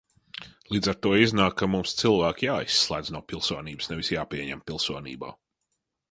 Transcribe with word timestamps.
Līdz 0.75 0.87
ar 0.91 0.95
to 1.05 1.09
iznāk, 1.23 1.57
ka 1.59 1.67
mums 1.73 1.91
cilvēki 1.99 2.47
jāizslēdz 2.47 3.11
no 3.17 3.21
pilsonības, 3.33 3.91
nevis 3.91 4.09
jāpieņem 4.15 4.63
pilsonībā. 4.71 5.31